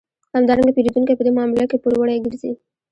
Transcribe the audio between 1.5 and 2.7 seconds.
کې پوروړی ګرځي